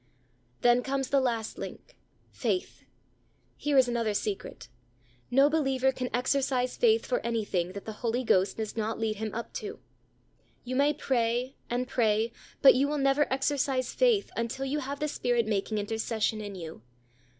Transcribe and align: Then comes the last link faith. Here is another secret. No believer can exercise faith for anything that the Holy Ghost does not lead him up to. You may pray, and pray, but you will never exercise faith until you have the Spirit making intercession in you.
Then 0.61 0.81
comes 0.81 1.09
the 1.11 1.19
last 1.19 1.59
link 1.59 1.95
faith. 2.31 2.85
Here 3.55 3.77
is 3.77 3.87
another 3.87 4.15
secret. 4.15 4.67
No 5.29 5.47
believer 5.47 5.91
can 5.91 6.09
exercise 6.11 6.75
faith 6.75 7.05
for 7.05 7.19
anything 7.23 7.73
that 7.73 7.85
the 7.85 7.91
Holy 8.01 8.23
Ghost 8.23 8.57
does 8.57 8.75
not 8.75 8.97
lead 8.97 9.17
him 9.17 9.31
up 9.35 9.53
to. 9.61 9.79
You 10.63 10.75
may 10.75 10.91
pray, 10.95 11.55
and 11.69 11.87
pray, 11.87 12.31
but 12.63 12.73
you 12.73 12.87
will 12.87 12.97
never 12.97 13.31
exercise 13.31 13.93
faith 13.93 14.31
until 14.35 14.65
you 14.65 14.79
have 14.79 14.99
the 14.99 15.07
Spirit 15.07 15.45
making 15.45 15.77
intercession 15.77 16.41
in 16.41 16.55
you. 16.55 16.81